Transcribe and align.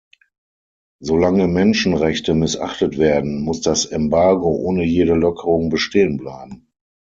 Solange 1.03 1.45
Menschenrechte 1.47 2.33
missachtet 2.33 2.97
werden, 2.97 3.41
muss 3.43 3.61
das 3.61 3.85
Embargo 3.85 4.47
ohne 4.49 4.83
jede 4.83 5.13
Lockerung 5.13 5.69
bestehen 5.69 6.17
bleiben. 6.17 6.71